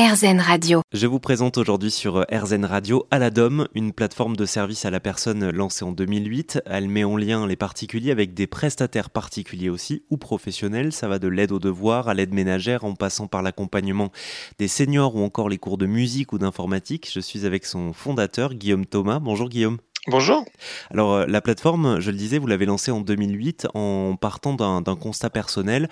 RZN 0.00 0.40
Radio. 0.40 0.80
Je 0.94 1.06
vous 1.06 1.20
présente 1.20 1.58
aujourd'hui 1.58 1.90
sur 1.90 2.24
RZN 2.32 2.64
Radio 2.64 3.06
Aladom, 3.10 3.68
une 3.74 3.92
plateforme 3.92 4.34
de 4.34 4.46
service 4.46 4.86
à 4.86 4.90
la 4.90 4.98
personne 4.98 5.50
lancée 5.50 5.84
en 5.84 5.92
2008. 5.92 6.62
Elle 6.64 6.88
met 6.88 7.04
en 7.04 7.18
lien 7.18 7.46
les 7.46 7.56
particuliers 7.56 8.10
avec 8.10 8.32
des 8.32 8.46
prestataires 8.46 9.10
particuliers 9.10 9.68
aussi 9.68 10.04
ou 10.08 10.16
professionnels. 10.16 10.94
Ça 10.94 11.06
va 11.06 11.18
de 11.18 11.28
l'aide 11.28 11.52
aux 11.52 11.58
devoirs 11.58 12.08
à 12.08 12.14
l'aide 12.14 12.32
ménagère 12.32 12.84
en 12.84 12.94
passant 12.94 13.26
par 13.26 13.42
l'accompagnement 13.42 14.10
des 14.58 14.68
seniors 14.68 15.16
ou 15.16 15.22
encore 15.22 15.50
les 15.50 15.58
cours 15.58 15.76
de 15.76 15.84
musique 15.84 16.32
ou 16.32 16.38
d'informatique. 16.38 17.10
Je 17.12 17.20
suis 17.20 17.44
avec 17.44 17.66
son 17.66 17.92
fondateur 17.92 18.54
Guillaume 18.54 18.86
Thomas. 18.86 19.18
Bonjour 19.18 19.50
Guillaume. 19.50 19.76
Bonjour. 20.06 20.46
Alors 20.90 21.12
euh, 21.12 21.26
la 21.26 21.42
plateforme, 21.42 22.00
je 22.00 22.10
le 22.10 22.16
disais, 22.16 22.38
vous 22.38 22.46
l'avez 22.46 22.64
lancée 22.64 22.90
en 22.90 23.02
2008 23.02 23.68
en 23.74 24.16
partant 24.16 24.54
d'un 24.54 24.96
constat 24.96 25.28
personnel, 25.28 25.90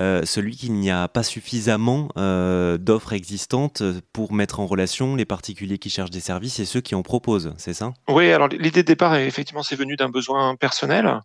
euh, 0.00 0.24
celui 0.24 0.56
qu'il 0.56 0.72
n'y 0.72 0.90
a 0.90 1.06
pas 1.06 1.22
suffisamment 1.22 2.08
euh, 2.16 2.78
d'offres 2.78 3.12
existantes 3.12 3.84
pour 4.12 4.32
mettre 4.32 4.58
en 4.58 4.66
relation 4.66 5.14
les 5.14 5.24
particuliers 5.24 5.78
qui 5.78 5.88
cherchent 5.88 6.10
des 6.10 6.18
services 6.18 6.58
et 6.58 6.64
ceux 6.64 6.80
qui 6.80 6.96
en 6.96 7.02
proposent, 7.02 7.54
c'est 7.56 7.74
ça? 7.74 7.94
Oui, 8.08 8.32
alors 8.32 8.48
l'idée 8.48 8.82
de 8.82 8.88
départ, 8.88 9.14
effectivement, 9.14 9.62
c'est 9.62 9.76
venu 9.76 9.94
d'un 9.94 10.08
besoin 10.08 10.56
personnel. 10.56 11.20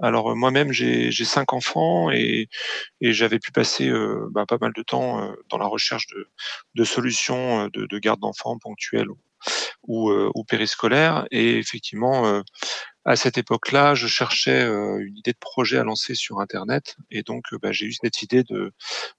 Alors 0.00 0.34
moi-même, 0.34 0.72
j'ai 0.72 1.12
cinq 1.12 1.52
enfants 1.52 2.10
et, 2.10 2.48
j'avais 3.02 3.38
pu 3.38 3.52
passer 3.52 3.92
bah, 4.30 4.46
pas 4.48 4.56
mal 4.58 4.72
de 4.74 4.82
temps 4.82 5.34
dans 5.50 5.58
la 5.58 5.66
recherche 5.66 6.06
de, 6.74 6.84
solutions 6.84 7.68
de, 7.68 7.84
de 7.84 7.98
garde 7.98 8.20
d'enfants 8.20 8.56
ponctuelles 8.58 9.10
ou, 9.10 9.18
euh, 9.88 10.30
ou 10.34 10.44
périscolaire. 10.44 11.26
Et 11.30 11.58
effectivement, 11.58 12.26
euh, 12.26 12.42
à 13.04 13.16
cette 13.16 13.36
époque-là, 13.38 13.94
je 13.94 14.06
cherchais 14.06 14.62
euh, 14.62 14.98
une 14.98 15.16
idée 15.18 15.32
de 15.32 15.38
projet 15.38 15.78
à 15.78 15.84
lancer 15.84 16.14
sur 16.14 16.40
Internet. 16.40 16.96
Et 17.10 17.22
donc, 17.22 17.44
bah, 17.62 17.72
j'ai 17.72 17.86
eu 17.86 17.92
cette 17.92 18.22
idée 18.22 18.44
de, 18.44 18.72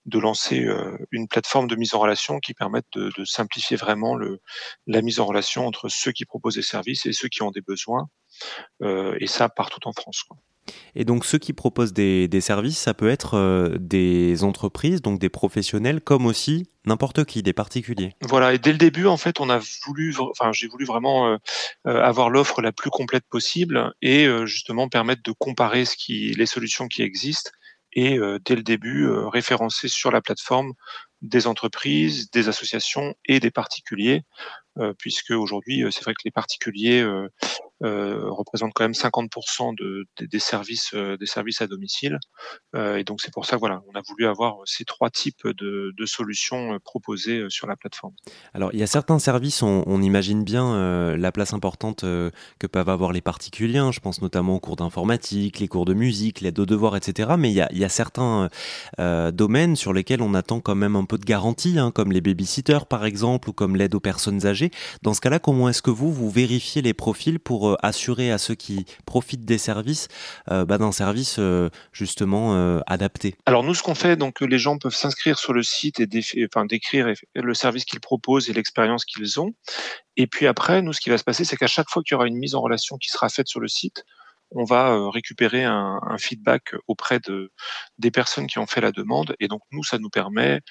de 0.06 0.20
lancer 0.20 0.68
une 1.12 1.28
plateforme 1.28 1.68
de 1.68 1.76
mise 1.76 1.94
en 1.94 2.00
relation 2.00 2.40
qui 2.40 2.54
permette 2.54 2.86
de, 2.94 3.12
de 3.16 3.26
simplifier 3.26 3.78
vraiment 3.78 4.16
le, 4.16 4.40
la 4.88 5.02
mise 5.02 5.20
en 5.20 5.26
relation 5.26 5.68
entre 5.68 5.90
ceux 5.90 6.12
qui 6.12 6.26
proposent 6.26 6.56
des 6.56 6.62
services 6.62 7.06
et 7.06 7.14
ceux 7.14 7.28
qui 7.28 7.44
ont 7.44 7.52
des 7.52 7.62
besoins. 7.62 8.08
et 8.82 9.28
ça 9.28 9.50
partout 9.50 9.88
en 9.88 9.94
France. 9.94 10.24
Quoi. 10.24 10.38
Et 10.96 11.06
donc 11.06 11.26
ceux 11.26 11.38
qui 11.38 11.54
proposent 11.54 11.94
des, 11.94 12.42
services, 12.42 12.78
ça 12.78 12.94
peut 12.94 13.10
être 13.10 13.36
euh, 13.36 13.78
des 13.80 14.44
entreprises, 14.44 15.02
donc 15.02 15.20
des 15.20 15.30
professionnels, 15.30 16.02
comme 16.02 16.26
aussi 16.26 16.70
n'importe 16.86 17.26
qui, 17.26 17.44
des 17.44 17.54
particuliers. 17.54 18.14
Voilà, 18.22 18.54
et 18.54 18.60
dès 18.60 18.72
le 18.72 18.78
début, 18.78 19.08
en 19.08 19.18
fait, 19.18 19.40
on 19.40 19.50
a 19.50 19.60
voulu, 19.86 20.16
enfin, 20.20 20.52
j'ai 20.52 20.68
voulu 20.68 20.86
vraiment 20.86 21.28
euh, 21.28 21.38
euh, 21.88 22.02
avoir 22.02 22.30
l'offre 22.30 22.62
la 22.62 22.72
plus 22.72 22.90
complète 22.90 23.26
possible 23.30 23.92
et 24.02 24.28
justement 24.46 24.88
permettre 24.88 25.24
de 25.24 25.32
comparer 25.32 25.84
les 26.10 26.46
solutions 26.46 26.88
qui 26.88 27.02
existent 27.02 27.52
et 27.94 28.20
dès 28.44 28.56
le 28.56 28.62
début 28.62 29.08
référencer 29.08 29.88
sur 29.88 30.12
la 30.12 30.22
plateforme 30.22 30.74
des 31.22 31.48
entreprises, 31.48 32.30
des 32.30 32.50
associations 32.50 33.16
et 33.26 33.40
des 33.40 33.52
particuliers, 33.52 34.24
puisque 34.98 35.32
aujourd'hui, 35.32 35.86
c'est 35.92 36.04
vrai 36.04 36.14
que 36.14 36.22
les 36.26 36.32
particuliers 36.32 37.06
euh, 37.84 38.30
représente 38.30 38.72
quand 38.74 38.86
même 38.86 38.94
50% 38.94 39.78
de, 39.78 40.06
des 40.26 40.40
services 40.40 40.92
euh, 40.94 41.18
des 41.18 41.26
services 41.26 41.62
à 41.62 41.68
domicile. 41.68 42.20
Euh, 42.74 42.96
et 42.96 43.04
donc 43.04 43.20
c'est 43.22 43.34
pour 43.34 43.46
ça 43.46 43.58
voilà, 43.58 43.82
on 43.94 44.00
a 44.00 44.02
voulu 44.08 44.28
avoir 44.28 44.60
ces 44.64 44.86
trois 44.86 45.10
types 45.10 45.46
de, 45.46 45.94
solutions 46.06 46.78
proposées 46.84 47.46
sur 47.50 47.68
la 47.68 47.76
plateforme. 47.76 48.14
Alors 48.54 48.70
il 48.72 48.80
y 48.80 48.84
a 48.84 48.88
certains 48.88 49.20
services, 49.20 49.62
on, 49.64 50.02
imagine 50.02 50.44
bien 50.44 51.18
la 51.18 51.32
place 51.32 51.54
importante 51.54 52.02
que 52.02 52.68
peuvent 52.68 52.90
avoir 52.90 53.12
les 53.12 53.22
particuliers. 53.22 53.90
Je 53.92 54.00
pense 54.00 54.22
notamment 54.22 54.56
aux 54.56 54.60
cours 54.60 54.76
d'informatique, 54.76 55.60
les 55.60 55.68
cours 55.68 55.86
de 55.86 55.96
musique, 55.96 56.42
l'aide 56.42 56.60
aux 56.60 56.68
devoirs, 56.68 56.96
etc. 56.96 57.32
Mais 57.40 57.50
il 57.50 57.56
y 57.56 57.62
a, 57.62 57.68
il 57.72 57.80
y 57.80 57.84
a 57.84 57.90
certains 57.90 58.50
domaines 59.00 59.76
sur 59.76 59.94
lesquels 59.94 60.22
on 60.22 60.36
attend 60.36 60.62
quand 60.62 60.76
même 60.76 60.96
un 60.96 61.06
peu 61.06 61.18
de 61.18 61.26
garantie, 61.26 61.80
hein, 61.80 61.92
comme 61.92 62.12
les 62.12 62.22
babysitters 62.22 62.86
par 62.88 63.04
exemple, 63.06 63.50
ou 63.50 63.54
comme 63.54 63.76
l'aide 63.76 63.96
aux 63.96 64.00
personnes 64.00 64.46
âgées. 64.46 64.72
Dans 65.02 65.16
ce 65.16 65.22
cas-là, 65.22 65.40
comment 65.40 65.68
est-ce 65.68 65.82
que 65.82 65.92
vous 65.92 66.14
vous 66.14 66.30
vérifiez 66.30 66.84
les 66.84 66.94
profils 66.94 67.40
pour 67.40 67.65
euh, 67.72 67.76
assurer 67.82 68.32
à 68.32 68.38
ceux 68.38 68.56
qui 68.56 68.86
profitent 69.06 69.46
des 69.46 69.58
services 69.58 70.08
euh, 70.52 70.66
bah, 70.66 70.78
d'un 70.78 70.92
service 70.92 71.38
euh, 71.40 71.70
justement 71.92 72.56
adapté 72.88 73.36
Alors 73.46 73.64
nous, 73.64 73.74
ce 73.74 73.84
qu'on 73.84 73.96
fait, 73.96 74.16
donc 74.16 74.42
les 74.42 74.58
gens 74.58 74.78
peuvent 74.78 74.96
s'inscrire 74.96 75.38
sur 75.38 75.54
le 75.54 75.64
site 75.64 76.00
et 76.00 76.08
décrire 76.08 77.14
le 77.36 77.54
service 77.54 77.86
qu'ils 77.86 78.00
proposent 78.00 78.50
et 78.50 78.54
l'expérience 78.54 79.06
qu'ils 79.06 79.40
ont. 79.40 79.54
Et 80.18 80.28
puis 80.28 80.48
après, 80.48 80.82
nous, 80.82 80.94
ce 80.94 81.02
qui 81.02 81.10
va 81.10 81.18
se 81.18 81.24
passer, 81.24 81.46
c'est 81.46 81.58
qu'à 81.58 81.68
chaque 81.68 81.90
fois 81.90 82.04
qu'il 82.04 82.14
y 82.14 82.16
aura 82.16 82.28
une 82.28 82.38
mise 82.38 82.56
en 82.56 82.62
relation 82.62 82.98
qui 82.98 83.10
sera 83.10 83.30
faite 83.30 83.48
sur 83.48 83.60
le 83.60 83.68
site, 83.68 84.04
on 84.52 84.64
va 84.64 85.10
récupérer 85.10 85.64
un, 85.64 86.00
feedback 86.18 86.76
auprès 86.88 87.20
de, 87.20 87.52
des 87.98 88.12
personnes 88.12 88.48
qui 88.48 88.60
ont 88.60 88.68
fait 88.68 88.82
la 88.82 88.92
demande. 88.92 89.36
Et 89.40 89.48
donc, 89.48 89.62
nous, 89.72 89.84
ça 89.84 89.98
nous 89.98 90.10
permet 90.10 90.62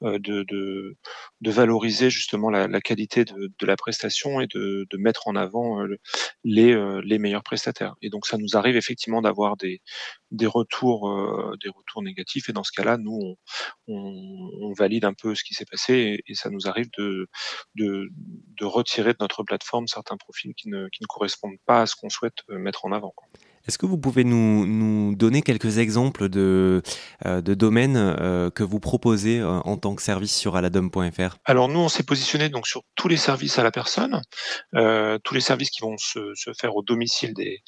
de, 0.00 0.44
de, 0.44 1.50
valoriser 1.50 2.10
justement 2.10 2.50
la, 2.50 2.80
qualité 2.80 3.24
de, 3.24 3.50
la 3.62 3.76
prestation 3.76 4.40
et 4.40 4.46
de, 4.46 4.86
mettre 4.98 5.28
en 5.28 5.36
avant 5.36 5.82
euh, 5.82 5.96
les, 6.44 6.72
euh, 6.72 7.00
les, 7.04 7.18
meilleurs 7.18 7.42
prestataires. 7.42 7.94
Et 8.02 8.10
donc 8.10 8.26
ça 8.26 8.38
nous 8.38 8.56
arrive 8.56 8.76
effectivement 8.76 9.22
d'avoir 9.22 9.56
des, 9.56 9.80
des 10.30 10.46
retours 10.46 11.10
des 11.62 11.68
retours 11.68 12.02
négatifs 12.02 12.48
et 12.48 12.52
dans 12.52 12.64
ce 12.64 12.72
cas-là 12.72 12.96
nous 12.96 13.36
on, 13.86 14.72
valide 14.76 15.04
un 15.04 15.14
peu 15.14 15.34
ce 15.34 15.44
qui 15.44 15.54
s'est 15.54 15.66
passé 15.66 16.22
et, 16.26 16.34
ça 16.34 16.50
nous 16.50 16.66
arrive 16.66 16.88
de, 16.98 17.28
retirer 18.62 19.12
de 19.12 19.18
notre 19.20 19.44
plateforme 19.44 19.86
certains 19.86 20.16
profils 20.16 20.54
qui 20.54 20.68
ne, 20.68 20.88
qui 20.88 21.02
ne 21.02 21.06
correspondent 21.06 21.58
pas 21.66 21.82
à 21.82 21.86
ce 21.86 21.94
qu'on 21.94 22.08
souhaite 22.08 22.38
mettre 22.48 22.84
en 22.84 22.92
avant. 22.92 23.14
Est-ce 23.66 23.78
que 23.78 23.86
vous 23.86 23.96
pouvez 23.96 24.24
nous, 24.24 24.66
nous, 24.66 25.14
donner 25.14 25.40
quelques 25.40 25.78
exemples 25.78 26.28
de, 26.28 26.82
euh, 27.24 27.40
de 27.40 27.54
domaines 27.54 27.96
euh, 27.96 28.50
que 28.50 28.62
vous 28.62 28.78
proposez 28.78 29.40
euh, 29.40 29.48
en 29.48 29.78
tant 29.78 29.94
que 29.94 30.02
service 30.02 30.36
sur 30.36 30.56
aladom.fr 30.56 31.36
Alors 31.46 31.68
nous, 31.68 31.80
on 31.80 31.88
s'est 31.88 32.02
positionné 32.02 32.50
donc 32.50 32.66
sur 32.66 32.82
tous 32.94 33.08
les 33.08 33.16
services 33.16 33.58
à 33.58 33.62
la 33.62 33.70
personne, 33.70 34.20
tous 34.72 35.34
les 35.34 35.40
services 35.40 35.70
qui 35.70 35.80
vont 35.80 35.96
se, 35.96 36.34
se 36.34 36.52
faire 36.52 36.76
au 36.76 36.82
domicile 36.82 37.32
des, 37.32 37.62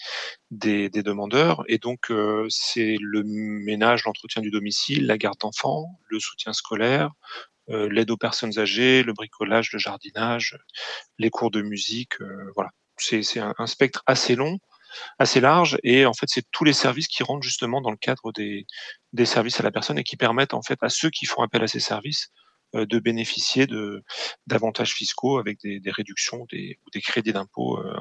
des, 0.50 1.02
demandeurs. 1.02 1.64
Et 1.68 1.78
donc, 1.78 2.12
c'est 2.48 2.96
le 3.00 3.22
ménage, 3.24 4.04
l'entretien 4.04 4.42
du 4.42 4.50
domicile, 4.50 5.06
la 5.06 5.16
garde 5.16 5.38
d'enfants, 5.38 5.86
le 6.08 6.18
soutien 6.20 6.52
scolaire, 6.52 7.10
l'aide 7.68 8.10
aux 8.10 8.16
personnes 8.16 8.58
âgées, 8.58 9.02
le 9.02 9.12
bricolage, 9.12 9.72
le 9.72 9.78
jardinage, 9.78 10.58
les 11.18 11.30
cours 11.30 11.50
de 11.50 11.62
musique. 11.62 12.14
voilà, 12.54 12.70
c'est 12.98 13.38
un, 13.38 13.54
un 13.58 13.66
spectre 13.66 14.02
assez 14.06 14.34
long 14.34 14.58
assez 15.18 15.40
large 15.40 15.78
et 15.82 16.06
en 16.06 16.12
fait 16.12 16.26
c'est 16.28 16.44
tous 16.50 16.64
les 16.64 16.72
services 16.72 17.08
qui 17.08 17.22
rentrent 17.22 17.42
justement 17.42 17.80
dans 17.80 17.90
le 17.90 17.96
cadre 17.96 18.32
des, 18.32 18.66
des 19.12 19.26
services 19.26 19.60
à 19.60 19.62
la 19.62 19.70
personne 19.70 19.98
et 19.98 20.04
qui 20.04 20.16
permettent 20.16 20.54
en 20.54 20.62
fait 20.62 20.78
à 20.82 20.88
ceux 20.88 21.10
qui 21.10 21.26
font 21.26 21.42
appel 21.42 21.62
à 21.62 21.68
ces 21.68 21.80
services 21.80 22.30
euh, 22.74 22.84
de 22.84 22.98
bénéficier 22.98 23.66
de 23.66 24.02
d'avantages 24.46 24.92
fiscaux 24.92 25.38
avec 25.38 25.60
des, 25.60 25.78
des 25.78 25.90
réductions 25.90 26.46
des, 26.50 26.78
ou 26.84 26.90
des 26.90 27.00
crédits 27.00 27.32
d'impôt 27.32 27.78
euh, 27.78 27.94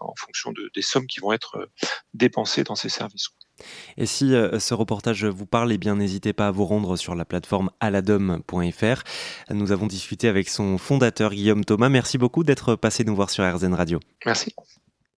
en 0.00 0.14
fonction 0.14 0.52
de, 0.52 0.70
des 0.74 0.82
sommes 0.82 1.06
qui 1.06 1.20
vont 1.20 1.32
être 1.32 1.56
euh, 1.56 1.66
dépensées 2.12 2.62
dans 2.62 2.74
ces 2.74 2.90
services. 2.90 3.28
Et 3.96 4.06
si 4.06 4.30
ce 4.30 4.72
reportage 4.72 5.26
vous 5.26 5.44
parle, 5.44 5.70
eh 5.70 5.76
bien 5.76 5.96
n'hésitez 5.96 6.32
pas 6.32 6.46
à 6.46 6.50
vous 6.50 6.64
rendre 6.64 6.96
sur 6.96 7.14
la 7.14 7.26
plateforme 7.26 7.70
aladom.fr. 7.80 9.02
Nous 9.50 9.72
avons 9.72 9.86
discuté 9.86 10.28
avec 10.28 10.48
son 10.48 10.78
fondateur 10.78 11.34
Guillaume 11.34 11.66
Thomas. 11.66 11.90
Merci 11.90 12.16
beaucoup 12.16 12.42
d'être 12.42 12.74
passé 12.74 13.04
nous 13.04 13.14
voir 13.14 13.28
sur 13.28 13.44
RZN 13.44 13.74
Radio. 13.74 14.00
Merci. 14.24 14.54